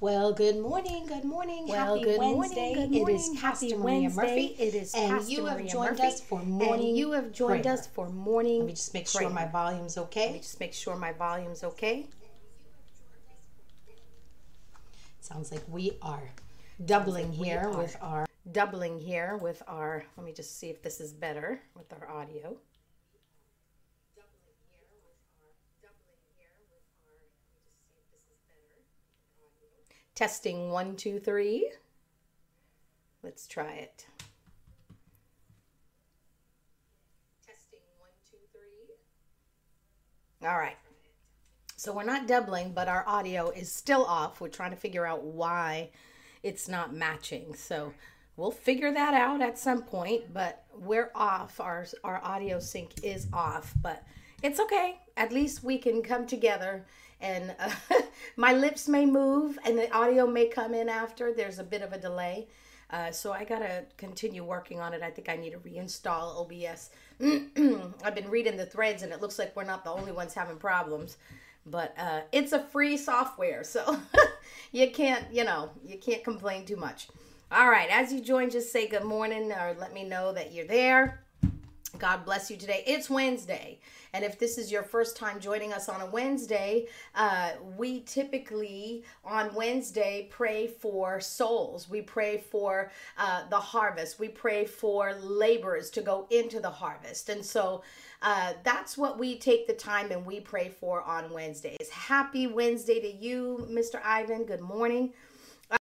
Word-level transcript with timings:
Well, 0.00 0.32
good 0.32 0.60
morning. 0.60 1.06
Good 1.06 1.24
morning. 1.24 1.66
Well, 1.66 1.94
Happy 1.96 2.04
good 2.04 2.18
Wednesday. 2.20 2.74
morning. 2.74 2.74
Good 2.92 2.98
morning. 3.00 3.16
It 3.16 3.20
is 3.20 3.40
Pastor 3.40 3.66
Happy 3.66 3.76
Maria 3.76 4.00
Wednesday. 4.02 4.22
Murphy. 4.22 4.46
It 4.62 4.74
is 4.76 4.94
and 4.94 5.10
Pastor 5.12 5.32
you 5.32 5.46
have 5.46 5.56
Maria 5.58 5.70
joined 5.70 5.90
Murphy. 5.98 6.02
us 6.06 6.20
for 6.20 6.42
morning. 6.44 6.86
And 6.88 6.96
you 6.96 7.12
have 7.12 7.32
joined 7.32 7.62
prayer. 7.64 7.74
us 7.74 7.86
for 7.88 8.08
morning. 8.08 8.58
Let 8.60 8.66
me 8.66 8.72
just 8.74 8.94
make 8.94 9.08
sure 9.08 9.28
my 9.28 9.46
volume's 9.46 9.98
okay. 9.98 10.26
Let 10.26 10.32
me 10.34 10.38
just 10.38 10.60
make 10.60 10.72
sure 10.74 10.94
my 10.96 11.12
volume's 11.12 11.64
okay. 11.64 12.06
Sounds 15.20 15.50
like 15.50 15.64
we 15.68 15.98
are 16.00 16.22
doubling 16.84 17.36
we 17.36 17.46
here 17.46 17.62
are. 17.64 17.76
with 17.76 17.96
our. 18.00 18.26
Doubling 18.52 19.00
here 19.00 19.36
with 19.36 19.64
our. 19.66 20.04
Let 20.16 20.24
me 20.24 20.32
just 20.32 20.58
see 20.60 20.70
if 20.70 20.80
this 20.80 21.00
is 21.00 21.12
better 21.12 21.60
with 21.74 21.92
our 21.92 22.08
audio. 22.08 22.56
Testing 30.18 30.72
one, 30.72 30.96
two, 30.96 31.20
three. 31.20 31.70
Let's 33.22 33.46
try 33.46 33.74
it. 33.74 34.04
Testing 37.46 37.78
one, 38.00 38.10
two, 38.28 38.38
three. 38.50 38.96
All 40.48 40.58
right. 40.58 40.74
So 41.76 41.92
we're 41.92 42.02
not 42.02 42.26
doubling, 42.26 42.72
but 42.72 42.88
our 42.88 43.04
audio 43.06 43.50
is 43.50 43.70
still 43.70 44.04
off. 44.04 44.40
We're 44.40 44.48
trying 44.48 44.72
to 44.72 44.76
figure 44.76 45.06
out 45.06 45.22
why 45.22 45.90
it's 46.42 46.66
not 46.66 46.92
matching. 46.92 47.54
So 47.54 47.94
we'll 48.36 48.50
figure 48.50 48.92
that 48.92 49.14
out 49.14 49.40
at 49.40 49.56
some 49.56 49.82
point, 49.82 50.34
but 50.34 50.64
we're 50.74 51.12
off. 51.14 51.60
Our 51.60 51.86
our 52.02 52.20
audio 52.24 52.58
sync 52.58 53.04
is 53.04 53.28
off, 53.32 53.72
but 53.80 54.02
it's 54.42 54.58
okay. 54.58 54.98
At 55.16 55.32
least 55.32 55.62
we 55.62 55.78
can 55.78 56.02
come 56.02 56.26
together 56.26 56.86
and 57.20 57.54
uh, 57.58 57.70
my 58.36 58.52
lips 58.52 58.88
may 58.88 59.06
move 59.06 59.58
and 59.64 59.78
the 59.78 59.92
audio 59.94 60.26
may 60.26 60.46
come 60.46 60.74
in 60.74 60.88
after. 60.88 61.32
There's 61.32 61.58
a 61.58 61.64
bit 61.64 61.82
of 61.82 61.92
a 61.92 61.98
delay. 61.98 62.48
Uh, 62.90 63.10
so 63.12 63.32
I 63.32 63.44
gotta 63.44 63.84
continue 63.98 64.42
working 64.42 64.80
on 64.80 64.94
it. 64.94 65.02
I 65.02 65.10
think 65.10 65.28
I 65.28 65.36
need 65.36 65.50
to 65.50 65.58
reinstall 65.58 66.40
OBS. 66.40 66.90
I've 68.02 68.14
been 68.14 68.30
reading 68.30 68.56
the 68.56 68.64
threads, 68.64 69.02
and 69.02 69.12
it 69.12 69.20
looks 69.20 69.38
like 69.38 69.54
we're 69.54 69.64
not 69.64 69.84
the 69.84 69.90
only 69.90 70.12
ones 70.12 70.32
having 70.32 70.56
problems. 70.56 71.18
But 71.66 71.94
uh, 71.98 72.20
it's 72.32 72.52
a 72.52 72.60
free 72.60 72.96
software, 72.96 73.62
so 73.62 73.98
you 74.72 74.90
can't, 74.90 75.24
you 75.30 75.44
know, 75.44 75.70
you 75.84 75.98
can't 75.98 76.24
complain 76.24 76.64
too 76.64 76.76
much. 76.76 77.08
All 77.52 77.68
right, 77.68 77.90
as 77.90 78.10
you 78.10 78.20
join, 78.20 78.48
just 78.48 78.72
say 78.72 78.88
good 78.88 79.04
morning 79.04 79.52
or 79.52 79.76
let 79.78 79.92
me 79.92 80.04
know 80.04 80.32
that 80.32 80.54
you're 80.54 80.66
there. 80.66 81.24
God 81.96 82.24
bless 82.24 82.50
you 82.50 82.56
today. 82.56 82.82
It's 82.86 83.08
Wednesday. 83.08 83.78
And 84.12 84.24
if 84.24 84.38
this 84.38 84.58
is 84.58 84.70
your 84.70 84.82
first 84.82 85.16
time 85.16 85.40
joining 85.40 85.72
us 85.72 85.88
on 85.88 86.00
a 86.02 86.06
Wednesday, 86.06 86.86
uh, 87.14 87.52
we 87.76 88.00
typically 88.00 89.04
on 89.24 89.54
Wednesday 89.54 90.28
pray 90.30 90.66
for 90.66 91.18
souls. 91.20 91.88
We 91.88 92.02
pray 92.02 92.38
for 92.38 92.90
uh, 93.16 93.48
the 93.48 93.58
harvest. 93.58 94.18
We 94.18 94.28
pray 94.28 94.66
for 94.66 95.14
laborers 95.14 95.88
to 95.90 96.02
go 96.02 96.26
into 96.30 96.60
the 96.60 96.70
harvest. 96.70 97.30
And 97.30 97.44
so 97.44 97.82
uh, 98.20 98.52
that's 98.64 98.98
what 98.98 99.18
we 99.18 99.38
take 99.38 99.66
the 99.66 99.72
time 99.72 100.10
and 100.10 100.26
we 100.26 100.40
pray 100.40 100.68
for 100.68 101.02
on 101.02 101.32
Wednesdays. 101.32 101.88
Happy 101.90 102.46
Wednesday 102.46 103.00
to 103.00 103.10
you, 103.10 103.66
Mr. 103.70 104.00
Ivan. 104.04 104.44
Good 104.44 104.60
morning. 104.60 105.14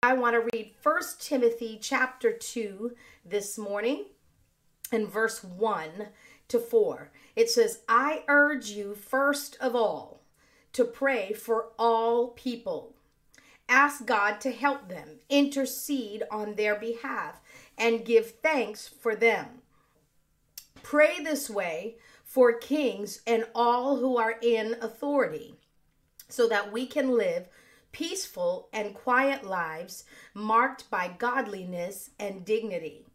I 0.02 0.12
want 0.12 0.34
to 0.34 0.48
read 0.52 0.72
First 0.82 1.22
Timothy 1.22 1.78
chapter 1.80 2.30
2 2.32 2.92
this 3.24 3.56
morning 3.56 4.04
in 4.94 5.06
verse 5.06 5.44
1 5.44 6.08
to 6.48 6.58
4. 6.58 7.10
It 7.36 7.50
says, 7.50 7.80
I 7.88 8.22
urge 8.28 8.70
you 8.70 8.94
first 8.94 9.58
of 9.60 9.74
all 9.74 10.22
to 10.72 10.84
pray 10.84 11.32
for 11.32 11.72
all 11.78 12.28
people. 12.28 12.94
Ask 13.68 14.06
God 14.06 14.40
to 14.42 14.50
help 14.50 14.88
them, 14.88 15.20
intercede 15.28 16.22
on 16.30 16.54
their 16.54 16.74
behalf, 16.74 17.40
and 17.76 18.04
give 18.04 18.30
thanks 18.30 18.88
for 18.88 19.16
them. 19.16 19.62
Pray 20.82 21.22
this 21.22 21.48
way 21.48 21.96
for 22.24 22.52
kings 22.52 23.20
and 23.26 23.46
all 23.54 23.96
who 23.96 24.16
are 24.16 24.36
in 24.42 24.76
authority, 24.82 25.54
so 26.28 26.48
that 26.48 26.72
we 26.72 26.86
can 26.86 27.16
live 27.16 27.48
peaceful 27.92 28.68
and 28.72 28.92
quiet 28.92 29.44
lives 29.44 30.04
marked 30.34 30.90
by 30.90 31.08
godliness 31.16 32.10
and 32.18 32.44
dignity. 32.44 33.06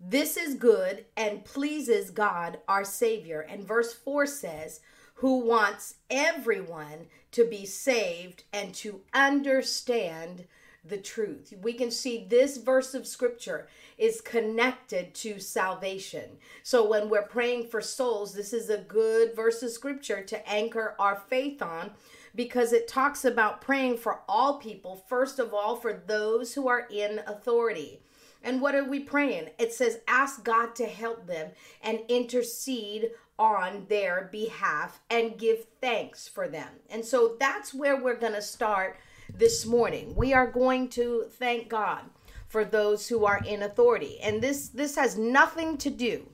This 0.00 0.36
is 0.36 0.54
good 0.54 1.06
and 1.16 1.44
pleases 1.44 2.10
God 2.10 2.58
our 2.68 2.84
Savior. 2.84 3.40
And 3.40 3.66
verse 3.66 3.92
4 3.92 4.26
says, 4.26 4.80
Who 5.14 5.40
wants 5.40 5.94
everyone 6.08 7.06
to 7.32 7.44
be 7.44 7.66
saved 7.66 8.44
and 8.52 8.74
to 8.74 9.00
understand 9.12 10.44
the 10.88 10.98
truth. 10.98 11.52
We 11.60 11.72
can 11.72 11.90
see 11.90 12.26
this 12.28 12.56
verse 12.56 12.94
of 12.94 13.06
scripture 13.06 13.68
is 13.96 14.20
connected 14.20 15.14
to 15.14 15.38
salvation. 15.38 16.38
So 16.62 16.88
when 16.88 17.08
we're 17.08 17.22
praying 17.22 17.68
for 17.68 17.80
souls, 17.80 18.32
this 18.32 18.52
is 18.52 18.70
a 18.70 18.78
good 18.78 19.34
verse 19.34 19.62
of 19.62 19.70
scripture 19.70 20.22
to 20.24 20.48
anchor 20.48 20.94
our 20.98 21.16
faith 21.16 21.62
on 21.62 21.90
because 22.34 22.72
it 22.72 22.88
talks 22.88 23.24
about 23.24 23.60
praying 23.60 23.98
for 23.98 24.20
all 24.28 24.58
people, 24.58 24.96
first 25.08 25.38
of 25.38 25.52
all, 25.52 25.76
for 25.76 25.92
those 25.92 26.54
who 26.54 26.68
are 26.68 26.86
in 26.90 27.20
authority. 27.26 28.00
And 28.42 28.60
what 28.60 28.74
are 28.74 28.84
we 28.84 29.00
praying? 29.00 29.50
It 29.58 29.72
says, 29.72 30.00
ask 30.06 30.44
God 30.44 30.74
to 30.76 30.86
help 30.86 31.26
them 31.26 31.50
and 31.82 32.00
intercede 32.08 33.10
on 33.38 33.86
their 33.88 34.28
behalf 34.32 35.00
and 35.10 35.38
give 35.38 35.66
thanks 35.80 36.26
for 36.26 36.48
them. 36.48 36.68
And 36.90 37.04
so 37.04 37.36
that's 37.38 37.74
where 37.74 38.02
we're 38.02 38.16
going 38.16 38.34
to 38.34 38.42
start 38.42 38.98
this 39.32 39.66
morning. 39.66 40.14
We 40.16 40.32
are 40.34 40.46
going 40.46 40.88
to 40.90 41.26
thank 41.32 41.68
God 41.68 42.02
for 42.48 42.64
those 42.64 43.06
who 43.08 43.24
are 43.24 43.40
in 43.46 43.62
authority. 43.62 44.18
And 44.20 44.42
this 44.42 44.70
this 44.70 44.96
has 44.96 45.18
nothing 45.18 45.76
to 45.78 45.90
do. 45.90 46.28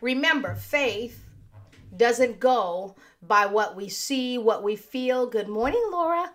Remember, 0.00 0.54
faith 0.54 1.24
doesn't 1.96 2.40
go 2.40 2.96
by 3.20 3.46
what 3.46 3.76
we 3.76 3.88
see, 3.88 4.38
what 4.38 4.62
we 4.62 4.74
feel. 4.74 5.26
Good 5.26 5.48
morning, 5.48 5.84
Laura 5.92 6.32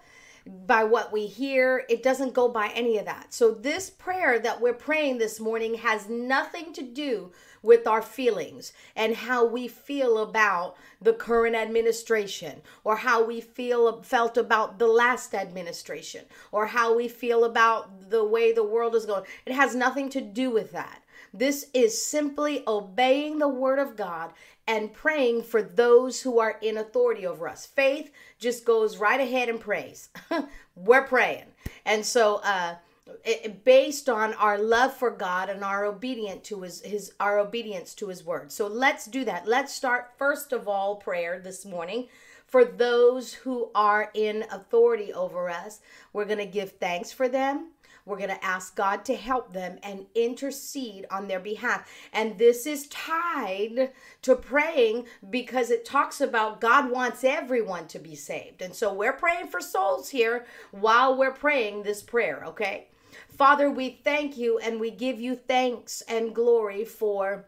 by 0.66 0.84
what 0.84 1.12
we 1.12 1.28
hear. 1.28 1.86
It 1.90 2.04
doesn't 2.04 2.34
go 2.34 2.48
by 2.50 2.72
any 2.74 2.98
of 2.98 3.06
that. 3.06 3.34
So, 3.34 3.52
this 3.52 3.90
prayer 3.90 4.40
that 4.40 4.62
we're 4.62 4.74
praying 4.74 5.18
this 5.18 5.40
morning 5.40 5.76
has 5.76 6.10
nothing 6.10 6.74
to 6.74 6.82
do 6.82 7.32
with 7.64 7.88
our 7.88 8.02
feelings 8.02 8.72
and 8.96 9.16
how 9.16 9.46
we 9.46 9.68
feel 9.68 10.20
about 10.20 10.76
the 11.02 11.14
current 11.14 11.56
administration 11.56 12.62
or 12.84 12.98
how 12.98 13.24
we 13.24 13.42
feel 13.42 14.02
felt 14.02 14.38
about 14.38 14.80
the 14.80 14.88
last 14.88 15.34
administration 15.34 16.26
or 16.52 16.68
how 16.68 16.96
we 16.96 17.08
feel 17.08 17.44
about 17.44 18.10
the 18.10 18.24
way 18.24 18.52
the 18.52 18.64
world 18.64 18.96
is 18.96 19.06
going. 19.06 19.24
It 19.46 19.54
has 19.54 19.76
nothing 19.76 20.10
to 20.12 20.22
do 20.22 20.50
with 20.50 20.72
that. 20.72 21.04
This 21.34 21.68
is 21.74 22.06
simply 22.06 22.64
obeying 22.68 23.40
the 23.40 23.48
word 23.48 23.80
of 23.80 23.96
God 23.96 24.34
and 24.68 24.94
praying 24.94 25.44
for 25.44 25.62
those 25.62 26.22
who 26.22 26.40
are 26.40 26.58
in 26.62 26.78
authority 26.78 27.26
over 27.26 27.48
us. 27.48 27.66
Faith 27.66 28.12
just 28.40 28.66
goes 28.66 28.98
right 28.98 29.20
ahead 29.20 29.50
and 29.50 29.60
prays. 29.60 30.10
We're 30.76 31.04
praying. 31.04 31.46
And 31.86 32.06
so 32.06 32.42
uh 32.44 32.76
it, 33.24 33.64
based 33.64 34.10
on 34.10 34.34
our 34.34 34.58
love 34.58 34.94
for 34.94 35.12
God 35.12 35.50
and 35.50 35.64
our 35.64 35.86
obedient 35.86 36.44
to 36.46 36.62
his 36.62 36.82
his 36.82 37.14
our 37.20 37.40
obedience 37.40 37.94
to 37.96 38.08
his 38.08 38.24
word. 38.24 38.52
So 38.52 38.68
let's 38.68 39.06
do 39.06 39.24
that. 39.26 39.48
Let's 39.48 39.74
start 39.74 40.12
first 40.18 40.52
of 40.52 40.68
all 40.68 40.96
prayer 40.96 41.40
this 41.40 41.66
morning 41.66 42.08
for 42.46 42.64
those 42.64 43.34
who 43.34 43.70
are 43.76 44.10
in 44.14 44.46
authority 44.52 45.14
over 45.14 45.50
us. 45.50 45.82
We're 46.14 46.26
going 46.26 46.38
to 46.40 46.46
give 46.46 46.74
thanks 46.74 47.12
for 47.12 47.28
them. 47.28 47.72
We're 48.08 48.18
going 48.18 48.30
to 48.30 48.46
ask 48.46 48.74
God 48.74 49.04
to 49.06 49.16
help 49.16 49.52
them 49.52 49.80
and 49.84 50.06
intercede 50.16 51.06
on 51.12 51.28
their 51.28 51.42
behalf. 51.42 51.92
And 52.14 52.38
this 52.38 52.66
is 52.66 52.88
tied 52.88 53.92
to 54.22 54.36
praying 54.36 55.08
because 55.30 55.70
it 55.70 55.84
talks 55.84 56.22
about 56.22 56.62
God 56.62 56.90
wants 56.90 57.26
everyone 57.26 57.88
to 57.90 58.00
be 58.00 58.16
saved. 58.16 58.62
And 58.62 58.74
so 58.74 58.94
we're 58.94 59.12
praying 59.12 59.48
for 59.48 59.60
souls 59.60 60.10
here 60.10 60.46
while 60.72 61.18
we're 61.18 61.34
praying 61.34 61.84
this 61.84 62.02
prayer, 62.02 62.44
okay? 62.48 62.88
Father, 63.30 63.70
we 63.70 63.90
thank 63.90 64.38
you 64.38 64.58
and 64.58 64.80
we 64.80 64.90
give 64.90 65.20
you 65.20 65.36
thanks 65.36 66.02
and 66.08 66.34
glory 66.34 66.86
for 66.86 67.46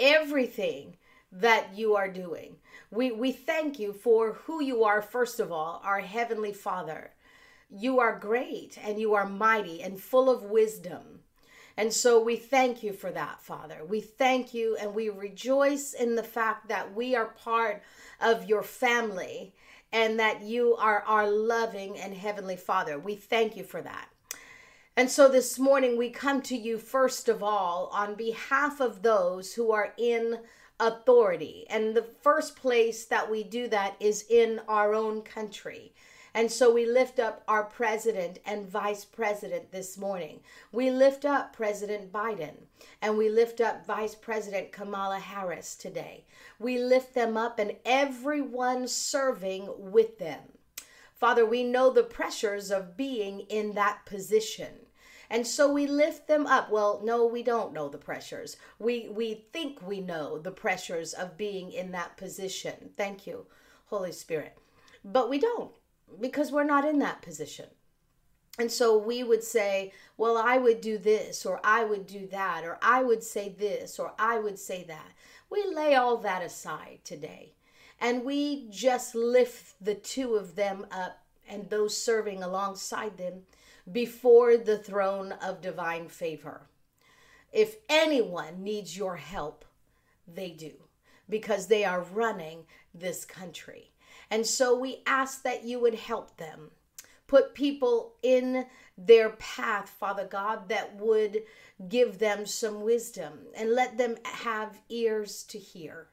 everything 0.00 0.96
that 1.30 1.76
you 1.76 1.94
are 1.94 2.08
doing. 2.08 2.56
We, 2.90 3.10
we 3.12 3.32
thank 3.32 3.78
you 3.78 3.92
for 3.92 4.32
who 4.32 4.62
you 4.62 4.84
are, 4.84 5.02
first 5.02 5.40
of 5.40 5.52
all, 5.52 5.82
our 5.84 6.00
Heavenly 6.00 6.52
Father. 6.52 7.10
You 7.68 8.00
are 8.00 8.18
great 8.18 8.78
and 8.82 9.00
you 9.00 9.14
are 9.14 9.28
mighty 9.28 9.82
and 9.82 10.00
full 10.00 10.30
of 10.30 10.42
wisdom. 10.44 11.20
And 11.76 11.92
so 11.92 12.22
we 12.22 12.36
thank 12.36 12.82
you 12.82 12.92
for 12.92 13.10
that, 13.10 13.42
Father. 13.42 13.84
We 13.84 14.00
thank 14.00 14.54
you 14.54 14.76
and 14.80 14.94
we 14.94 15.10
rejoice 15.10 15.92
in 15.92 16.14
the 16.14 16.22
fact 16.22 16.68
that 16.68 16.94
we 16.94 17.14
are 17.14 17.26
part 17.26 17.82
of 18.20 18.48
your 18.48 18.62
family 18.62 19.52
and 19.92 20.18
that 20.18 20.42
you 20.42 20.74
are 20.76 21.02
our 21.02 21.30
loving 21.30 21.98
and 21.98 22.14
heavenly 22.14 22.56
Father. 22.56 22.98
We 22.98 23.14
thank 23.14 23.56
you 23.56 23.64
for 23.64 23.82
that. 23.82 24.08
And 24.96 25.10
so 25.10 25.28
this 25.28 25.58
morning 25.58 25.98
we 25.98 26.08
come 26.08 26.40
to 26.42 26.56
you 26.56 26.78
first 26.78 27.28
of 27.28 27.42
all 27.42 27.90
on 27.92 28.14
behalf 28.14 28.80
of 28.80 29.02
those 29.02 29.52
who 29.52 29.70
are 29.70 29.92
in 29.98 30.38
authority. 30.80 31.66
And 31.68 31.94
the 31.94 32.06
first 32.22 32.56
place 32.56 33.04
that 33.06 33.30
we 33.30 33.44
do 33.44 33.68
that 33.68 33.96
is 34.00 34.24
in 34.30 34.60
our 34.66 34.94
own 34.94 35.20
country. 35.20 35.92
And 36.36 36.52
so 36.52 36.70
we 36.70 36.84
lift 36.84 37.18
up 37.18 37.42
our 37.48 37.64
president 37.64 38.40
and 38.44 38.68
vice 38.68 39.06
president 39.06 39.72
this 39.72 39.96
morning. 39.96 40.40
We 40.70 40.90
lift 40.90 41.24
up 41.24 41.54
President 41.54 42.12
Biden 42.12 42.56
and 43.00 43.16
we 43.16 43.30
lift 43.30 43.58
up 43.58 43.86
Vice 43.86 44.14
President 44.14 44.70
Kamala 44.70 45.18
Harris 45.18 45.74
today. 45.74 46.26
We 46.58 46.78
lift 46.78 47.14
them 47.14 47.38
up 47.38 47.58
and 47.58 47.76
everyone 47.86 48.86
serving 48.86 49.70
with 49.78 50.18
them. 50.18 50.40
Father, 51.14 51.46
we 51.46 51.64
know 51.64 51.88
the 51.88 52.02
pressures 52.02 52.70
of 52.70 52.98
being 52.98 53.40
in 53.48 53.72
that 53.72 54.04
position. 54.04 54.74
And 55.30 55.46
so 55.46 55.72
we 55.72 55.86
lift 55.86 56.28
them 56.28 56.46
up. 56.46 56.70
Well, 56.70 57.00
no, 57.02 57.24
we 57.24 57.42
don't 57.42 57.72
know 57.72 57.88
the 57.88 57.96
pressures. 57.96 58.58
We 58.78 59.08
we 59.08 59.46
think 59.54 59.80
we 59.80 60.02
know 60.02 60.36
the 60.36 60.52
pressures 60.52 61.14
of 61.14 61.38
being 61.38 61.72
in 61.72 61.92
that 61.92 62.18
position. 62.18 62.90
Thank 62.94 63.26
you, 63.26 63.46
Holy 63.86 64.12
Spirit. 64.12 64.58
But 65.02 65.30
we 65.30 65.38
don't 65.38 65.72
because 66.20 66.52
we're 66.52 66.64
not 66.64 66.84
in 66.84 66.98
that 67.00 67.22
position. 67.22 67.66
And 68.58 68.72
so 68.72 68.96
we 68.96 69.22
would 69.22 69.42
say, 69.42 69.92
well, 70.16 70.38
I 70.38 70.56
would 70.56 70.80
do 70.80 70.96
this, 70.96 71.44
or 71.44 71.60
I 71.62 71.84
would 71.84 72.06
do 72.06 72.26
that, 72.28 72.64
or 72.64 72.78
I 72.80 73.02
would 73.02 73.22
say 73.22 73.50
this, 73.50 73.98
or 73.98 74.12
I 74.18 74.38
would 74.38 74.58
say 74.58 74.84
that. 74.84 75.12
We 75.50 75.64
lay 75.74 75.94
all 75.94 76.16
that 76.18 76.42
aside 76.42 77.00
today. 77.04 77.52
And 78.00 78.24
we 78.24 78.66
just 78.70 79.14
lift 79.14 79.74
the 79.84 79.94
two 79.94 80.36
of 80.36 80.54
them 80.54 80.86
up 80.90 81.22
and 81.48 81.68
those 81.68 81.96
serving 81.96 82.42
alongside 82.42 83.16
them 83.16 83.42
before 83.90 84.56
the 84.56 84.78
throne 84.78 85.32
of 85.32 85.60
divine 85.60 86.08
favor. 86.08 86.68
If 87.52 87.76
anyone 87.88 88.62
needs 88.62 88.96
your 88.96 89.16
help, 89.16 89.64
they 90.26 90.50
do, 90.50 90.72
because 91.28 91.68
they 91.68 91.84
are 91.84 92.00
running 92.00 92.64
this 92.92 93.24
country. 93.24 93.92
And 94.30 94.46
so 94.46 94.78
we 94.78 95.02
ask 95.06 95.42
that 95.42 95.64
you 95.64 95.80
would 95.80 95.94
help 95.94 96.36
them. 96.36 96.70
Put 97.26 97.54
people 97.54 98.14
in 98.22 98.66
their 98.96 99.30
path, 99.30 99.90
Father 99.90 100.24
God, 100.24 100.68
that 100.68 100.96
would 100.96 101.42
give 101.88 102.18
them 102.18 102.46
some 102.46 102.82
wisdom 102.82 103.48
and 103.56 103.72
let 103.72 103.98
them 103.98 104.16
have 104.24 104.78
ears 104.88 105.42
to 105.44 105.58
hear. 105.58 106.06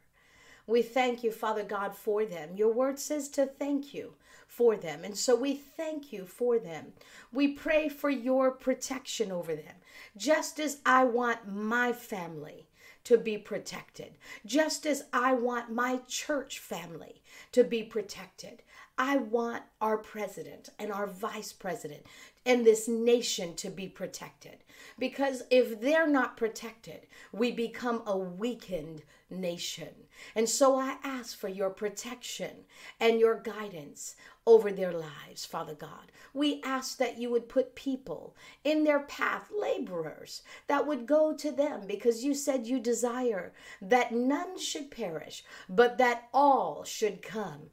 We 0.65 0.81
thank 0.81 1.23
you, 1.23 1.31
Father 1.31 1.63
God, 1.63 1.95
for 1.95 2.25
them. 2.25 2.55
Your 2.55 2.71
word 2.71 2.97
says 2.97 3.29
to 3.29 3.45
thank 3.45 3.93
you 3.93 4.13
for 4.47 4.77
them. 4.77 5.03
And 5.03 5.17
so 5.17 5.35
we 5.35 5.55
thank 5.55 6.13
you 6.13 6.25
for 6.25 6.57
them. 6.57 6.93
We 7.31 7.49
pray 7.49 7.89
for 7.89 8.09
your 8.09 8.51
protection 8.51 9.31
over 9.31 9.55
them, 9.55 9.75
just 10.15 10.59
as 10.59 10.79
I 10.85 11.03
want 11.03 11.51
my 11.51 11.91
family 11.91 12.67
to 13.03 13.17
be 13.17 13.37
protected, 13.37 14.17
just 14.45 14.85
as 14.85 15.03
I 15.11 15.33
want 15.33 15.71
my 15.71 15.99
church 16.07 16.59
family 16.59 17.21
to 17.51 17.63
be 17.63 17.83
protected. 17.83 18.63
I 18.97 19.17
want 19.17 19.63
our 19.81 19.97
president 19.97 20.69
and 20.77 20.91
our 20.91 21.07
vice 21.07 21.51
president 21.51 22.03
and 22.45 22.65
this 22.65 22.87
nation 22.87 23.55
to 23.55 23.69
be 23.69 23.87
protected. 23.87 24.57
Because 24.99 25.43
if 25.49 25.81
they're 25.81 26.07
not 26.07 26.37
protected, 26.37 27.07
we 27.31 27.51
become 27.51 28.03
a 28.05 28.17
weakened 28.17 29.03
nation. 29.29 29.89
And 30.35 30.47
so 30.47 30.77
I 30.77 30.97
ask 31.03 31.37
for 31.37 31.47
your 31.47 31.69
protection 31.69 32.65
and 32.99 33.19
your 33.19 33.35
guidance 33.35 34.15
over 34.45 34.71
their 34.71 34.91
lives, 34.91 35.45
Father 35.45 35.73
God. 35.73 36.11
We 36.33 36.61
ask 36.63 36.97
that 36.97 37.17
you 37.17 37.29
would 37.29 37.47
put 37.47 37.75
people 37.75 38.35
in 38.63 38.83
their 38.83 39.01
path, 39.01 39.51
laborers, 39.57 40.41
that 40.67 40.85
would 40.85 41.05
go 41.05 41.33
to 41.35 41.51
them 41.51 41.83
because 41.87 42.23
you 42.23 42.33
said 42.33 42.67
you 42.67 42.79
desire 42.79 43.53
that 43.81 44.11
none 44.11 44.59
should 44.59 44.91
perish, 44.91 45.43
but 45.69 45.97
that 45.97 46.27
all 46.33 46.83
should 46.83 47.21
come 47.21 47.69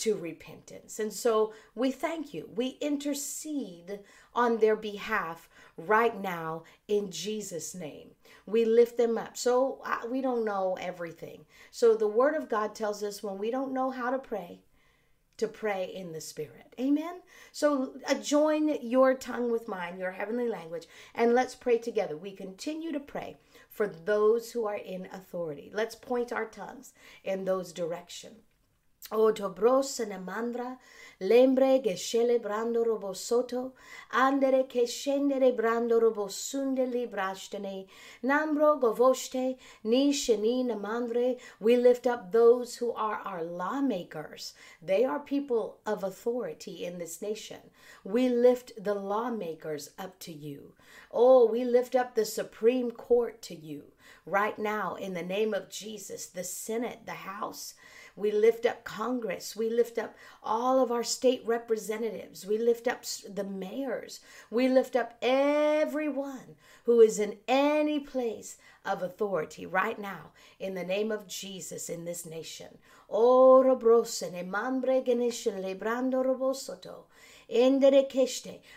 to 0.00 0.16
repentance. 0.16 0.98
And 0.98 1.12
so 1.12 1.52
we 1.74 1.90
thank 1.90 2.32
you. 2.32 2.48
We 2.54 2.78
intercede 2.80 4.00
on 4.34 4.58
their 4.58 4.76
behalf 4.76 5.48
right 5.76 6.18
now 6.18 6.64
in 6.88 7.10
Jesus' 7.10 7.74
name. 7.74 8.10
We 8.46 8.64
lift 8.64 8.96
them 8.96 9.18
up. 9.18 9.36
So 9.36 9.80
uh, 9.84 10.08
we 10.10 10.22
don't 10.22 10.44
know 10.44 10.78
everything. 10.80 11.44
So 11.70 11.94
the 11.94 12.08
Word 12.08 12.34
of 12.34 12.48
God 12.48 12.74
tells 12.74 13.02
us 13.02 13.22
when 13.22 13.36
we 13.36 13.50
don't 13.50 13.74
know 13.74 13.90
how 13.90 14.10
to 14.10 14.18
pray, 14.18 14.60
to 15.40 15.48
pray 15.48 15.90
in 15.94 16.12
the 16.12 16.20
Spirit. 16.20 16.74
Amen. 16.78 17.20
So 17.50 17.94
uh, 18.06 18.14
join 18.14 18.78
your 18.82 19.14
tongue 19.14 19.50
with 19.50 19.68
mine, 19.68 19.98
your 19.98 20.12
heavenly 20.12 20.48
language, 20.48 20.86
and 21.14 21.34
let's 21.34 21.54
pray 21.54 21.78
together. 21.78 22.16
We 22.16 22.32
continue 22.32 22.92
to 22.92 23.00
pray 23.00 23.38
for 23.68 23.86
those 23.86 24.52
who 24.52 24.66
are 24.66 24.76
in 24.76 25.08
authority. 25.12 25.70
Let's 25.72 25.94
point 25.94 26.32
our 26.32 26.46
tongues 26.46 26.92
in 27.24 27.44
those 27.44 27.72
directions. 27.72 28.49
O 29.12 29.32
dobros 29.32 29.98
ne 30.06 30.18
mandra, 30.18 30.78
lembre 31.18 31.80
che 31.80 31.96
celebrando 31.96 32.84
robo 32.84 33.12
soto, 33.12 33.74
andere 34.12 34.66
che 34.68 34.86
scendere 34.86 35.52
brando 35.52 35.98
robo 35.98 36.28
sunde 36.28 36.86
librashtene, 36.86 37.86
nambro 38.22 38.78
govoshte, 38.78 39.58
ni 39.82 40.12
sheni 40.12 40.64
namandre. 40.64 41.40
We 41.58 41.76
lift 41.76 42.06
up 42.06 42.30
those 42.30 42.76
who 42.76 42.92
are 42.92 43.20
our 43.24 43.42
lawmakers. 43.42 44.54
They 44.80 45.04
are 45.04 45.18
people 45.18 45.78
of 45.84 46.04
authority 46.04 46.84
in 46.84 46.98
this 46.98 47.20
nation. 47.20 47.70
We 48.04 48.28
lift 48.28 48.72
the 48.82 48.94
lawmakers 48.94 49.90
up 49.98 50.20
to 50.20 50.32
you. 50.32 50.74
Oh, 51.10 51.46
we 51.46 51.64
lift 51.64 51.96
up 51.96 52.14
the 52.14 52.24
Supreme 52.24 52.92
Court 52.92 53.42
to 53.42 53.56
you 53.56 53.92
right 54.24 54.58
now 54.58 54.94
in 54.94 55.14
the 55.14 55.22
name 55.22 55.52
of 55.52 55.68
Jesus, 55.68 56.26
the 56.26 56.44
Senate, 56.44 57.00
the 57.06 57.12
House. 57.12 57.74
We 58.20 58.30
lift 58.30 58.66
up 58.66 58.84
Congress. 58.84 59.56
We 59.56 59.70
lift 59.70 59.98
up 59.98 60.14
all 60.42 60.82
of 60.82 60.92
our 60.92 61.02
state 61.02 61.42
representatives. 61.46 62.46
We 62.46 62.58
lift 62.58 62.86
up 62.86 63.04
the 63.28 63.44
mayors. 63.44 64.20
We 64.50 64.68
lift 64.68 64.94
up 64.94 65.16
everyone 65.22 66.56
who 66.84 67.00
is 67.00 67.18
in 67.18 67.38
any 67.48 67.98
place 67.98 68.58
of 68.84 69.02
authority 69.02 69.64
right 69.64 69.98
now 69.98 70.32
in 70.58 70.74
the 70.74 70.84
name 70.84 71.10
of 71.10 71.26
Jesus 71.26 71.88
in 71.88 72.04
this 72.04 72.26
nation. 72.26 72.78
Ora 73.08 73.74
brosene 73.74 74.46
mambre 74.46 75.02
genishin 75.04 75.62
lebrando 75.62 76.22
robosoto. 76.24 77.04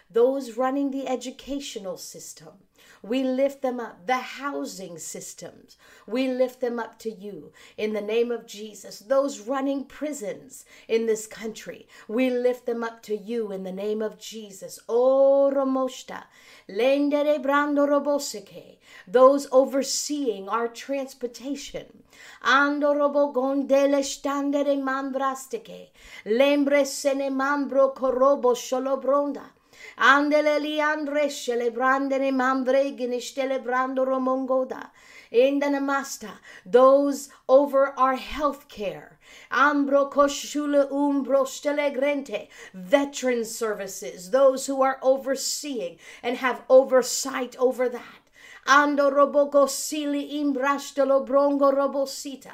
Those 0.10 0.58
running 0.58 0.90
the 0.90 1.08
educational 1.08 1.98
system 1.98 2.54
we 3.02 3.24
lift 3.24 3.62
them 3.62 3.80
up. 3.80 4.08
The 4.08 4.18
housing 4.18 4.98
systems, 4.98 5.78
we 6.08 6.28
lift 6.28 6.62
them 6.62 6.80
up 6.80 7.00
to 7.00 7.12
you 7.12 7.52
in 7.78 7.94
the 7.94 8.02
name 8.02 8.32
of 8.32 8.46
Jesus. 8.46 9.00
Those 9.00 9.42
running 9.42 9.86
prisons 9.86 10.66
in 10.88 11.06
this 11.06 11.28
country, 11.28 11.88
we 12.08 12.30
lift 12.30 12.66
them 12.66 12.84
up 12.84 13.02
to 13.04 13.16
you 13.16 13.52
in 13.52 13.64
the 13.64 13.72
name 13.72 14.02
of 14.02 14.18
Jesus. 14.18 14.80
Oh, 14.88 15.52
Romoshta, 15.54 16.24
Lendere 16.70 17.42
Brando 17.42 17.88
Roboseke, 17.88 18.78
those 19.08 19.48
overseeing 19.52 20.48
our 20.48 20.68
transportation. 20.68 22.04
Ando 22.44 22.96
robo 22.96 23.34
gondele 23.34 24.04
standere 24.04 24.78
mambrastike, 24.78 25.90
lembre 26.26 26.86
sene 26.86 27.30
mambro 27.30 27.94
corobo 27.94 28.54
sholobronda. 28.56 29.52
Andele 29.98 30.60
li 30.60 30.80
andre 30.82 31.28
celebrandene 31.28 32.32
mambregine 32.32 33.20
celebrando 33.20 34.06
romongoda. 34.06 34.90
In 35.32 35.60
the 35.60 35.66
namasta, 35.66 36.40
those 36.66 37.30
over 37.50 37.88
our 37.98 38.16
health 38.16 38.68
care. 38.68 39.18
Ambro 39.52 40.12
koshule 40.12 40.90
umbro 40.92 41.46
stelegrente, 41.46 42.50
veteran 42.74 43.44
services, 43.44 44.30
those 44.30 44.68
who 44.68 44.84
are 44.84 45.00
overseeing 45.02 45.98
and 46.22 46.38
have 46.38 46.64
oversight 46.70 47.56
over 47.58 47.90
that. 47.90 48.22
Ando 48.68 49.12
robogo 49.12 49.68
sili 49.68 50.34
imbrastelo 50.40 51.26
brongo 51.26 51.74
robosita. 51.74 52.54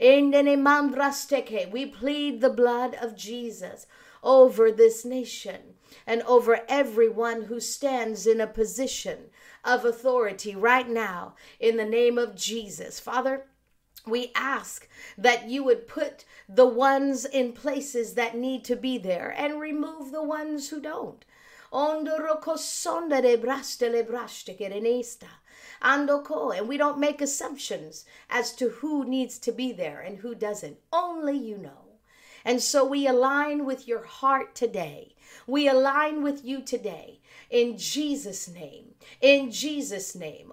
Endene 0.00 0.56
mambrasteke, 0.56 1.70
we 1.70 1.86
plead 1.86 2.40
the 2.40 2.50
blood 2.50 2.96
of 3.00 3.16
Jesus 3.16 3.86
over 4.22 4.72
this 4.72 5.04
nation 5.04 5.75
and 6.06 6.22
over 6.22 6.60
everyone 6.68 7.42
who 7.44 7.60
stands 7.60 8.26
in 8.26 8.40
a 8.40 8.46
position 8.46 9.30
of 9.64 9.84
authority 9.84 10.54
right 10.54 10.88
now 10.88 11.34
in 11.58 11.76
the 11.76 11.84
name 11.84 12.18
of 12.18 12.36
Jesus. 12.36 13.00
Father, 13.00 13.46
we 14.06 14.30
ask 14.34 14.88
that 15.18 15.48
you 15.48 15.64
would 15.64 15.88
put 15.88 16.24
the 16.48 16.66
ones 16.66 17.24
in 17.24 17.52
places 17.52 18.14
that 18.14 18.36
need 18.36 18.64
to 18.64 18.76
be 18.76 18.98
there 18.98 19.34
and 19.36 19.60
remove 19.60 20.12
the 20.12 20.22
ones 20.22 20.68
who 20.68 20.80
don't. 20.80 21.24
And 21.72 22.08
we 26.68 26.76
don't 26.76 26.98
make 26.98 27.20
assumptions 27.20 28.04
as 28.30 28.54
to 28.54 28.68
who 28.68 29.04
needs 29.04 29.38
to 29.40 29.52
be 29.52 29.72
there 29.72 30.00
and 30.00 30.18
who 30.18 30.34
doesn't. 30.36 30.78
Only 30.92 31.36
you 31.36 31.58
know. 31.58 31.85
And 32.46 32.62
so 32.62 32.82
we 32.82 33.06
align 33.06 33.66
with 33.66 33.86
your 33.86 34.04
heart 34.04 34.54
today 34.54 35.16
we 35.46 35.68
align 35.68 36.22
with 36.22 36.44
you 36.44 36.60
today 36.60 37.20
in 37.50 37.78
Jesus' 37.78 38.48
name. 38.48 38.94
In 39.20 39.52
Jesus' 39.52 40.16
name. 40.16 40.52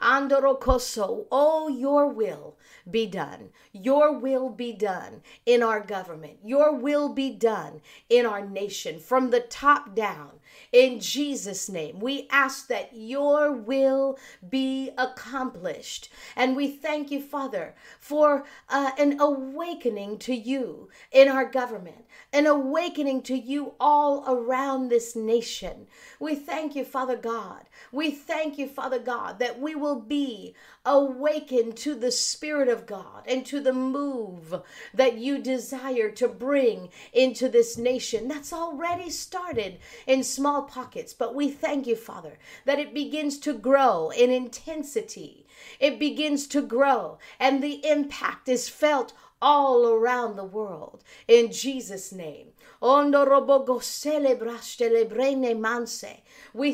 Andorokoso, 0.00 1.26
oh, 1.30 1.68
your 1.68 2.08
will 2.08 2.56
be 2.90 3.06
done. 3.06 3.50
Your 3.72 4.18
will 4.18 4.48
be 4.48 4.72
done 4.72 5.22
in 5.46 5.62
our 5.62 5.80
government. 5.80 6.38
Your 6.44 6.74
will 6.74 7.08
be 7.10 7.30
done 7.30 7.80
in 8.08 8.26
our 8.26 8.44
nation 8.46 8.98
from 8.98 9.30
the 9.30 9.40
top 9.40 9.94
down. 9.94 10.40
In 10.72 11.00
Jesus' 11.00 11.68
name, 11.68 12.00
we 12.00 12.26
ask 12.30 12.66
that 12.68 12.90
your 12.92 13.52
will 13.52 14.18
be 14.48 14.90
accomplished. 14.98 16.08
And 16.36 16.56
we 16.56 16.68
thank 16.68 17.10
you, 17.10 17.20
Father, 17.20 17.74
for 18.00 18.44
uh, 18.68 18.90
an 18.98 19.20
awakening 19.20 20.18
to 20.18 20.34
you 20.34 20.88
in 21.12 21.28
our 21.28 21.44
government, 21.44 22.04
an 22.32 22.46
awakening 22.46 23.22
to 23.22 23.36
you 23.36 23.74
all 23.78 24.24
around 24.26 24.88
this 24.88 25.14
nation. 25.14 25.86
We 26.18 26.34
thank 26.34 26.74
you, 26.74 26.84
Father 26.84 27.16
God. 27.16 27.68
We 27.92 28.10
thank 28.10 28.58
you, 28.58 28.68
Father 28.68 28.98
God, 28.98 29.38
that 29.38 29.60
we 29.60 29.74
will 29.90 30.00
be 30.00 30.54
awakened 30.86 31.76
to 31.76 31.96
the 31.96 32.12
Spirit 32.12 32.68
of 32.68 32.86
God 32.86 33.24
and 33.26 33.44
to 33.44 33.60
the 33.60 33.72
move 33.72 34.62
that 34.94 35.18
you 35.18 35.38
desire 35.38 36.10
to 36.12 36.28
bring 36.28 36.90
into 37.12 37.48
this 37.48 37.76
nation. 37.76 38.28
That's 38.28 38.52
already 38.52 39.10
started 39.10 39.78
in 40.06 40.22
small 40.22 40.62
pockets, 40.62 41.12
but 41.12 41.34
we 41.34 41.50
thank 41.50 41.88
you, 41.88 41.96
Father, 41.96 42.38
that 42.66 42.78
it 42.78 42.94
begins 42.94 43.36
to 43.40 43.52
grow 43.52 44.10
in 44.10 44.30
intensity. 44.30 45.44
It 45.80 45.98
begins 45.98 46.46
to 46.48 46.62
grow, 46.62 47.18
and 47.40 47.60
the 47.60 47.84
impact 47.84 48.48
is 48.48 48.68
felt 48.68 49.12
all 49.42 49.88
around 49.88 50.36
the 50.36 50.44
world. 50.44 51.02
In 51.26 51.50
Jesus' 51.50 52.12
name. 52.12 52.49
We 52.82 53.12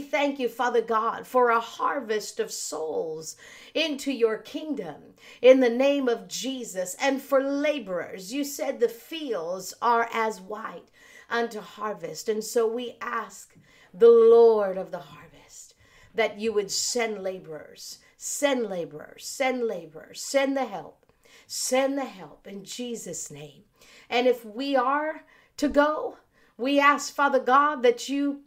thank 0.00 0.38
you, 0.38 0.48
Father 0.48 0.80
God, 0.80 1.26
for 1.26 1.50
a 1.50 1.58
harvest 1.58 2.38
of 2.38 2.52
souls 2.52 3.36
into 3.74 4.12
your 4.12 4.38
kingdom 4.38 5.02
in 5.42 5.58
the 5.58 5.68
name 5.68 6.08
of 6.08 6.28
Jesus 6.28 6.94
and 7.00 7.20
for 7.20 7.42
laborers. 7.42 8.32
You 8.32 8.44
said 8.44 8.78
the 8.78 8.88
fields 8.88 9.74
are 9.82 10.08
as 10.12 10.40
white 10.40 10.92
unto 11.28 11.58
harvest. 11.60 12.28
And 12.28 12.44
so 12.44 12.68
we 12.68 12.96
ask 13.00 13.56
the 13.92 14.08
Lord 14.08 14.76
of 14.76 14.92
the 14.92 14.98
harvest 14.98 15.74
that 16.14 16.38
you 16.38 16.52
would 16.52 16.70
send 16.70 17.20
laborers, 17.22 17.98
send 18.16 18.70
laborers, 18.70 19.26
send 19.26 19.66
laborers, 19.66 20.22
send 20.22 20.56
the 20.56 20.66
help, 20.66 21.04
send 21.48 21.98
the 21.98 22.04
help 22.04 22.46
in 22.46 22.62
Jesus' 22.64 23.28
name. 23.28 23.64
And 24.08 24.28
if 24.28 24.44
we 24.44 24.76
are 24.76 25.24
to 25.56 25.68
go, 25.68 26.18
we 26.56 26.78
ask, 26.78 27.14
Father 27.14 27.40
God, 27.40 27.82
that 27.82 28.08
you 28.08 28.40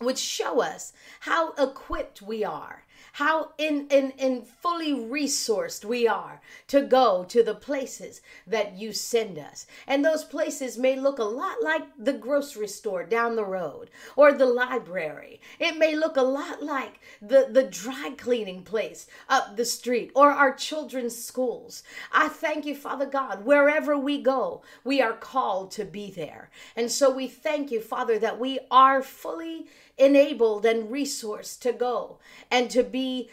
would 0.00 0.18
show 0.18 0.60
us 0.60 0.92
how 1.20 1.52
equipped 1.52 2.20
we 2.22 2.44
are 2.44 2.83
how 3.14 3.52
in, 3.58 3.86
in, 3.90 4.10
in 4.18 4.42
fully 4.42 4.92
resourced 4.92 5.84
we 5.84 6.08
are 6.08 6.40
to 6.66 6.82
go 6.82 7.22
to 7.22 7.44
the 7.44 7.54
places 7.54 8.20
that 8.44 8.76
you 8.76 8.92
send 8.92 9.38
us. 9.38 9.66
And 9.86 10.04
those 10.04 10.24
places 10.24 10.76
may 10.76 10.96
look 10.96 11.20
a 11.20 11.24
lot 11.24 11.62
like 11.62 11.84
the 11.96 12.12
grocery 12.12 12.66
store 12.66 13.04
down 13.04 13.36
the 13.36 13.44
road 13.44 13.88
or 14.16 14.32
the 14.32 14.46
library. 14.46 15.40
It 15.60 15.78
may 15.78 15.94
look 15.94 16.16
a 16.16 16.22
lot 16.22 16.60
like 16.60 16.98
the, 17.22 17.46
the 17.48 17.62
dry 17.62 18.14
cleaning 18.18 18.64
place 18.64 19.06
up 19.28 19.56
the 19.56 19.64
street 19.64 20.10
or 20.16 20.32
our 20.32 20.52
children's 20.52 21.16
schools. 21.16 21.84
I 22.12 22.26
thank 22.26 22.66
you, 22.66 22.74
Father 22.74 23.06
God, 23.06 23.44
wherever 23.44 23.96
we 23.96 24.20
go, 24.20 24.62
we 24.82 25.00
are 25.00 25.12
called 25.12 25.70
to 25.72 25.84
be 25.84 26.10
there. 26.10 26.50
And 26.74 26.90
so 26.90 27.14
we 27.14 27.28
thank 27.28 27.70
you, 27.70 27.80
Father, 27.80 28.18
that 28.18 28.40
we 28.40 28.58
are 28.72 29.04
fully 29.04 29.66
enabled 29.96 30.66
and 30.66 30.90
resourced 30.90 31.60
to 31.60 31.72
go 31.72 32.18
and 32.50 32.68
to 32.70 32.82
be 32.82 33.30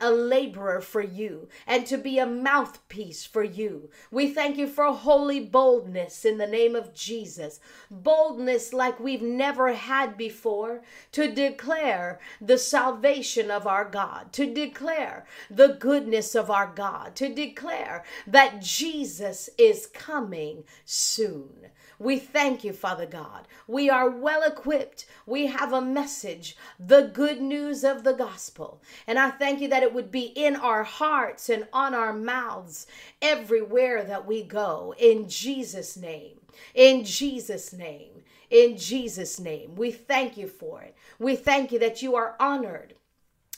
a 0.00 0.10
laborer 0.10 0.80
for 0.80 1.00
you 1.00 1.48
and 1.66 1.86
to 1.86 1.96
be 1.96 2.18
a 2.18 2.26
mouthpiece 2.26 3.24
for 3.24 3.44
you. 3.44 3.88
We 4.10 4.32
thank 4.32 4.56
you 4.56 4.66
for 4.66 4.84
holy 4.92 5.40
boldness 5.40 6.24
in 6.24 6.38
the 6.38 6.46
name 6.46 6.74
of 6.74 6.92
Jesus. 6.92 7.60
Boldness 7.90 8.72
like 8.72 8.98
we've 8.98 9.22
never 9.22 9.72
had 9.72 10.16
before 10.16 10.82
to 11.12 11.32
declare 11.32 12.18
the 12.40 12.58
salvation 12.58 13.50
of 13.50 13.66
our 13.66 13.84
God, 13.84 14.32
to 14.32 14.52
declare 14.52 15.26
the 15.48 15.76
goodness 15.78 16.34
of 16.34 16.50
our 16.50 16.72
God, 16.74 17.14
to 17.16 17.32
declare 17.32 18.04
that 18.26 18.60
Jesus 18.60 19.48
is 19.56 19.86
coming 19.86 20.64
soon. 20.84 21.68
We 22.00 22.18
thank 22.18 22.64
you, 22.64 22.72
Father 22.72 23.04
God. 23.04 23.46
We 23.68 23.90
are 23.90 24.08
well 24.08 24.42
equipped. 24.42 25.04
We 25.26 25.48
have 25.48 25.74
a 25.74 25.82
message, 26.00 26.56
the 26.78 27.10
good 27.12 27.42
news 27.42 27.84
of 27.84 28.04
the 28.04 28.14
gospel. 28.14 28.82
And 29.06 29.18
I 29.18 29.30
thank 29.30 29.60
you 29.60 29.68
that 29.68 29.82
it 29.82 29.92
would 29.92 30.10
be 30.10 30.32
in 30.34 30.56
our 30.56 30.82
hearts 30.82 31.50
and 31.50 31.68
on 31.72 31.94
our 31.94 32.12
mouths 32.12 32.86
everywhere 33.20 34.02
that 34.04 34.26
we 34.26 34.42
go. 34.42 34.94
In 34.98 35.28
Jesus' 35.28 35.96
name. 35.96 36.40
In 36.74 37.04
Jesus' 37.04 37.72
name. 37.72 38.22
In 38.48 38.78
Jesus' 38.78 39.38
name. 39.38 39.74
We 39.76 39.90
thank 39.90 40.38
you 40.38 40.48
for 40.48 40.82
it. 40.82 40.96
We 41.18 41.36
thank 41.36 41.70
you 41.70 41.78
that 41.80 42.00
you 42.00 42.16
are 42.16 42.34
honored 42.40 42.94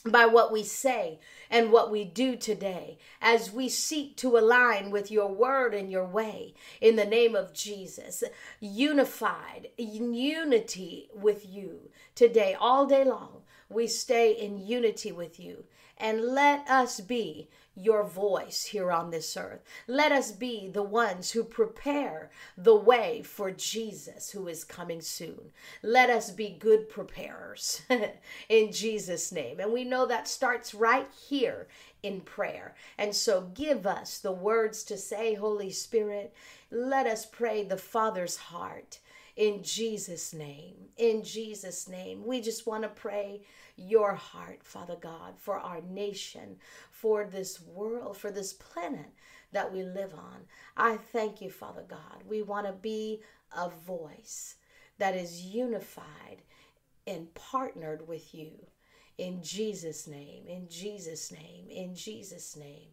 by 0.05 0.25
what 0.25 0.51
we 0.51 0.63
say 0.63 1.19
and 1.49 1.71
what 1.71 1.89
we 1.89 2.03
do 2.03 2.35
today 2.35 2.97
as 3.21 3.51
we 3.51 3.69
seek 3.69 4.17
to 4.17 4.37
align 4.37 4.91
with 4.91 5.09
your 5.09 5.31
word 5.31 5.73
and 5.73 5.89
your 5.89 6.05
way 6.05 6.53
in 6.81 6.97
the 6.97 7.05
name 7.05 7.35
of 7.35 7.53
Jesus. 7.53 8.23
Unified, 8.59 9.69
in 9.77 10.13
unity 10.13 11.09
with 11.13 11.47
you 11.47 11.89
today, 12.15 12.55
all 12.59 12.85
day 12.85 13.05
long. 13.05 13.43
We 13.69 13.87
stay 13.87 14.33
in 14.33 14.65
unity 14.65 15.11
with 15.11 15.39
you 15.39 15.63
and 15.97 16.21
let 16.21 16.67
us 16.69 16.99
be 16.99 17.49
your 17.75 18.03
voice 18.03 18.65
here 18.65 18.91
on 18.91 19.09
this 19.09 19.35
earth. 19.35 19.61
Let 19.87 20.11
us 20.11 20.31
be 20.31 20.69
the 20.69 20.83
ones 20.83 21.31
who 21.31 21.43
prepare 21.43 22.29
the 22.57 22.75
way 22.75 23.23
for 23.23 23.51
Jesus 23.51 24.31
who 24.31 24.47
is 24.47 24.63
coming 24.63 25.01
soon. 25.01 25.51
Let 25.81 26.09
us 26.09 26.29
be 26.29 26.49
good 26.49 26.87
preparers 26.87 27.81
in 28.49 28.71
Jesus' 28.71 29.31
name. 29.31 29.59
And 29.59 29.73
we 29.73 29.83
know 29.83 30.05
that 30.05 30.27
starts 30.27 30.73
right 30.73 31.07
here 31.27 31.67
in 32.03 32.21
prayer. 32.21 32.75
And 32.97 33.15
so 33.15 33.49
give 33.53 33.87
us 33.87 34.19
the 34.19 34.31
words 34.31 34.83
to 34.83 34.97
say, 34.97 35.33
Holy 35.33 35.71
Spirit. 35.71 36.33
Let 36.69 37.07
us 37.07 37.25
pray 37.25 37.63
the 37.63 37.77
Father's 37.77 38.35
heart 38.35 38.99
in 39.35 39.63
Jesus' 39.63 40.33
name. 40.33 40.75
In 40.97 41.23
Jesus' 41.23 41.87
name. 41.87 42.25
We 42.25 42.41
just 42.41 42.67
want 42.67 42.83
to 42.83 42.89
pray 42.89 43.41
your 43.75 44.13
heart, 44.13 44.63
Father 44.63 44.95
God, 44.99 45.33
for 45.37 45.57
our 45.57 45.81
nation, 45.81 46.57
for 46.91 47.25
this 47.25 47.61
world, 47.61 48.17
for 48.17 48.31
this 48.31 48.53
planet 48.53 49.11
that 49.51 49.71
we 49.71 49.83
live 49.83 50.13
on. 50.13 50.45
I 50.77 50.97
thank 50.97 51.41
you, 51.41 51.49
Father 51.49 51.83
God. 51.87 52.23
We 52.27 52.41
want 52.41 52.67
to 52.67 52.73
be 52.73 53.21
a 53.55 53.69
voice 53.69 54.55
that 54.97 55.15
is 55.15 55.41
unified 55.41 56.43
and 57.05 57.33
partnered 57.33 58.07
with 58.07 58.33
you. 58.33 58.51
In 59.17 59.43
Jesus' 59.43 60.07
name, 60.07 60.47
in 60.47 60.67
Jesus' 60.69 61.31
name, 61.31 61.67
in 61.69 61.95
Jesus' 61.95 62.55
name. 62.55 62.89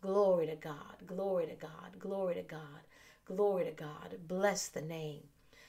Glory 0.00 0.46
to 0.46 0.56
God, 0.56 0.96
glory 1.06 1.46
to 1.46 1.54
God, 1.54 1.98
glory 1.98 2.34
to 2.34 2.42
God, 2.42 2.80
glory 3.26 3.64
to 3.66 3.70
God. 3.70 4.16
Bless 4.26 4.68
the 4.68 4.80
name 4.80 5.24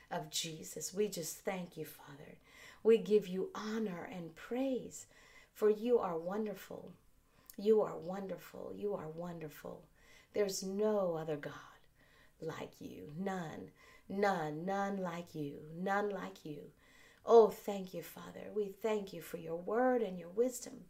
of 0.10 0.30
Jesus. 0.30 0.94
We 0.94 1.10
just 1.10 1.38
thank 1.40 1.76
you, 1.76 1.84
Father. 1.84 2.38
We 2.84 2.98
give 2.98 3.28
you 3.28 3.50
honor 3.54 4.10
and 4.12 4.36
praise, 4.36 5.06
for 5.54 5.70
you 5.70 6.00
are 6.00 6.18
wonderful. 6.18 6.94
You 7.58 7.82
are 7.82 7.98
wonderful. 7.98 8.74
You 8.76 8.96
are 8.96 9.10
wonderful. 9.10 9.84
There's 10.34 10.64
no 10.64 11.16
other 11.16 11.38
God 11.38 11.54
like 12.42 12.80
you. 12.80 13.12
None, 13.18 13.70
none, 14.10 14.66
none 14.66 14.98
like 14.98 15.36
you. 15.36 15.58
None 15.76 16.10
like 16.10 16.44
you. 16.46 16.72
Oh, 17.26 17.50
thank 17.50 17.94
you, 17.94 18.02
Father. 18.02 18.50
We 18.56 18.70
thank 18.82 19.14
you 19.14 19.22
for 19.22 19.38
your 19.38 19.58
word 19.58 20.02
and 20.02 20.18
your 20.18 20.30
wisdom. 20.30 20.86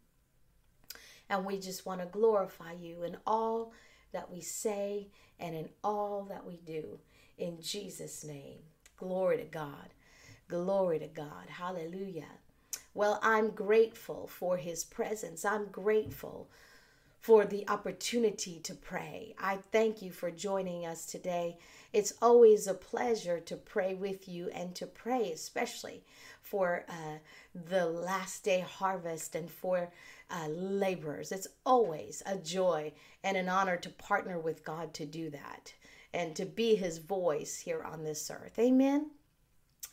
And 1.28 1.44
we 1.44 1.58
just 1.58 1.84
want 1.84 2.00
to 2.00 2.06
glorify 2.06 2.72
you 2.72 3.02
in 3.02 3.16
all 3.26 3.72
that 4.12 4.30
we 4.30 4.40
say 4.40 5.08
and 5.38 5.54
in 5.54 5.68
all 5.84 6.24
that 6.30 6.46
we 6.46 6.56
do. 6.64 7.00
In 7.36 7.60
Jesus' 7.60 8.24
name. 8.24 8.58
Glory 8.96 9.38
to 9.38 9.44
God. 9.44 9.88
Glory 10.52 10.98
to 10.98 11.06
God. 11.06 11.48
Hallelujah. 11.48 12.28
Well, 12.92 13.18
I'm 13.22 13.52
grateful 13.52 14.26
for 14.26 14.58
his 14.58 14.84
presence. 14.84 15.46
I'm 15.46 15.68
grateful 15.68 16.50
for 17.20 17.46
the 17.46 17.66
opportunity 17.70 18.60
to 18.64 18.74
pray. 18.74 19.34
I 19.38 19.56
thank 19.56 20.02
you 20.02 20.10
for 20.10 20.30
joining 20.30 20.84
us 20.84 21.06
today. 21.06 21.56
It's 21.94 22.12
always 22.20 22.66
a 22.66 22.74
pleasure 22.74 23.40
to 23.40 23.56
pray 23.56 23.94
with 23.94 24.28
you 24.28 24.50
and 24.50 24.74
to 24.74 24.86
pray, 24.86 25.32
especially 25.32 26.04
for 26.42 26.84
uh, 26.86 27.16
the 27.54 27.86
last 27.86 28.44
day 28.44 28.60
harvest 28.60 29.34
and 29.34 29.50
for 29.50 29.90
uh, 30.30 30.48
laborers. 30.48 31.32
It's 31.32 31.48
always 31.64 32.22
a 32.26 32.36
joy 32.36 32.92
and 33.24 33.38
an 33.38 33.48
honor 33.48 33.78
to 33.78 33.88
partner 33.88 34.38
with 34.38 34.66
God 34.66 34.92
to 34.94 35.06
do 35.06 35.30
that 35.30 35.72
and 36.12 36.36
to 36.36 36.44
be 36.44 36.74
his 36.74 36.98
voice 36.98 37.58
here 37.58 37.82
on 37.82 38.04
this 38.04 38.30
earth. 38.30 38.58
Amen. 38.58 39.12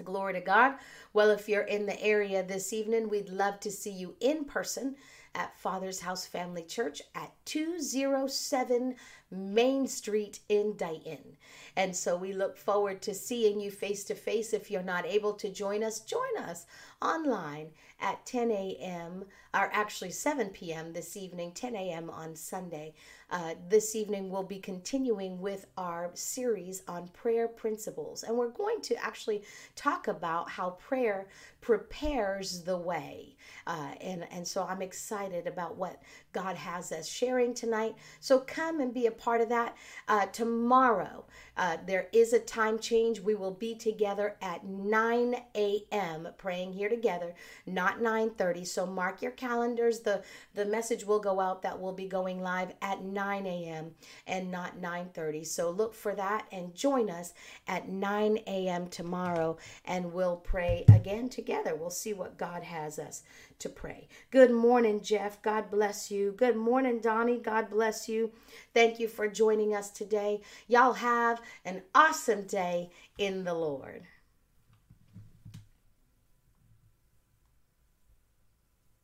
Glory 0.03 0.34
to 0.34 0.41
God. 0.41 0.75
Well, 1.13 1.29
if 1.29 1.50
you're 1.50 1.63
in 1.63 1.86
the 1.86 2.01
area 2.01 2.41
this 2.41 2.72
evening, 2.72 3.10
we'd 3.10 3.29
love 3.29 3.60
to 3.62 3.72
see 3.72 3.91
you 3.91 4.15
in 4.22 4.46
person 4.46 4.96
at 5.36 5.58
Father's 5.58 6.00
House 6.00 6.25
Family 6.25 6.63
Church 6.63 7.01
at 7.15 7.34
207 7.46 8.96
Main 9.32 9.88
Street 9.88 10.40
in 10.50 10.74
Dayton. 10.74 11.38
And 11.76 11.96
so 11.96 12.18
we 12.18 12.34
look 12.34 12.58
forward 12.58 13.02
to 13.04 13.14
seeing 13.14 13.60
you 13.60 13.72
face 13.72 14.04
to 14.06 14.16
face. 14.16 14.54
If 14.54 14.72
you're 14.72 14.82
not 14.82 15.06
able 15.06 15.34
to 15.34 15.50
join 15.50 15.84
us, 15.84 16.00
join 16.00 16.38
us 16.38 16.66
online 17.02 17.70
at 18.02 18.26
10 18.26 18.52
a.m., 18.52 19.26
or 19.54 19.70
actually 19.74 20.12
7 20.12 20.50
p.m. 20.50 20.94
this 20.94 21.18
evening, 21.18 21.52
10 21.54 21.76
a.m. 21.76 22.10
on 22.10 22.36
Sunday. 22.36 22.94
Uh, 23.32 23.56
this 23.68 23.96
evening, 23.96 24.30
we'll 24.30 24.44
be 24.44 24.60
continuing 24.60 25.40
with 25.40 25.66
our 25.78 26.12
series 26.14 26.84
on 26.88 27.08
prayer 27.10 27.48
principles. 27.48 28.24
And 28.24 28.38
we're 28.38 28.50
going 28.50 28.82
to 28.82 28.96
actually 29.04 29.44
talk 29.76 30.08
about 30.08 30.50
how 30.50 30.72
prayer 30.72 31.28
prepares 31.62 32.62
the 32.62 32.78
way. 32.78 33.36
Uh, 33.66 33.92
and, 34.02 34.26
and 34.32 34.48
so 34.48 34.64
I'm 34.64 34.82
excited 34.82 35.48
about 35.48 35.78
what 35.78 36.02
God 36.32 36.56
has 36.56 36.92
us 36.92 37.08
sharing 37.08 37.54
tonight. 37.54 37.96
So 38.20 38.40
come 38.40 38.80
and 38.80 38.94
be 38.94 39.08
a 39.08 39.12
part 39.12 39.42
of 39.42 39.50
that. 39.50 39.76
Uh, 40.08 40.28
tomorrow, 40.28 41.26
uh, 41.58 41.78
there 41.86 42.08
is 42.14 42.34
a 42.34 42.40
time 42.40 42.80
change. 42.80 43.20
We 43.20 43.36
will 43.36 43.54
be 43.54 43.76
together 43.76 44.36
at 44.42 44.66
9 44.66 45.36
a.m. 45.56 46.28
praying 46.38 46.74
here 46.74 46.90
together, 46.90 47.34
not 47.66 48.00
9:30. 48.00 48.66
So 48.66 48.86
mark 48.86 49.22
your 49.22 49.32
calendars. 49.32 50.02
The 50.02 50.24
the 50.54 50.66
message 50.66 51.06
will 51.06 51.20
go 51.20 51.40
out 51.40 51.62
that 51.64 51.80
will 51.80 51.94
be 51.94 52.08
going 52.08 52.42
live 52.42 52.74
at 52.82 53.02
9 53.04 53.46
a.m. 53.46 53.92
and 54.28 54.52
not 54.52 54.80
9:30. 54.80 55.46
So 55.46 55.70
look 55.72 55.94
for 55.94 56.16
that 56.16 56.46
and 56.52 56.76
join 56.76 57.10
us 57.10 57.34
at 57.68 57.90
9 57.90 58.40
a.m. 58.48 58.88
tomorrow, 58.88 59.58
and 59.86 60.14
we'll 60.14 60.38
pray 60.38 60.86
again 60.88 61.30
together. 61.30 61.76
We'll 61.76 61.90
see 61.90 62.14
what 62.14 62.38
God 62.38 62.64
has 62.64 63.00
us 63.00 63.24
to 63.60 63.70
pray. 63.70 64.08
Good 64.32 64.51
morning, 64.51 65.01
Jeff. 65.01 65.42
God 65.42 65.70
bless 65.70 66.10
you. 66.10 66.32
Good 66.32 66.56
morning, 66.56 67.00
Donnie. 67.00 67.39
God 67.39 67.70
bless 67.70 68.10
you. 68.10 68.32
Thank 68.74 69.00
you 69.00 69.08
for 69.08 69.28
joining 69.28 69.75
us 69.75 69.89
today. 69.89 70.42
Y'all 70.68 70.94
have 70.94 71.42
an 71.66 71.84
awesome 71.94 72.44
day 72.44 72.89
in 73.18 73.44
the 73.44 73.54
Lord. 73.54 74.04